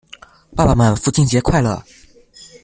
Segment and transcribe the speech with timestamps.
[0.55, 1.79] 爸爸們父親節快樂！